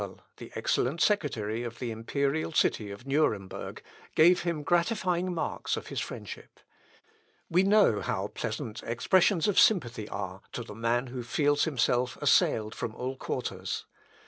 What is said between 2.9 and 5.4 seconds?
Nuremberg, gave him gratifying